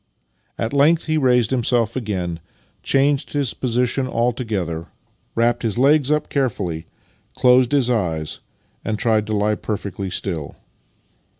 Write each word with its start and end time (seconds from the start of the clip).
At 0.57 0.73
length 0.73 1.05
he 1.05 1.19
raised 1.19 1.51
himself 1.51 1.95
again, 1.95 2.39
changed 2.81 3.33
his 3.33 3.53
position 3.53 4.07
altogether, 4.07 4.87
wrapped 5.35 5.61
his 5.61 5.77
legs 5.77 6.09
up 6.09 6.27
carefully, 6.27 6.87
closed 7.37 7.71
his 7.71 7.87
eyes, 7.87 8.39
and 8.83 8.97
tried 8.97 9.27
to 9.27 9.33
lie 9.37 9.53
perfectly 9.53 10.09
still. 10.09 10.55